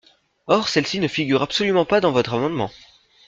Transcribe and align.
Or 0.47 0.67
celle-ci 0.67 0.99
ne 0.99 1.07
figure 1.07 1.43
absolument 1.43 1.85
pas 1.85 2.01
dans 2.01 2.11
votre 2.11 2.33
amendement. 2.33 2.71